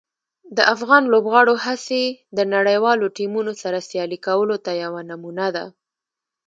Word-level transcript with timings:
د 0.57 0.59
افغان 0.73 1.03
لوبغاړو 1.13 1.55
هڅې 1.65 2.03
د 2.37 2.39
نړیوالو 2.53 3.05
ټیمونو 3.17 3.51
سره 3.61 3.85
سیالي 3.89 4.19
کولو 4.27 4.55
ته 4.65 4.71
یوه 4.83 5.01
نمونه 5.09 5.47
ده. 5.55 5.65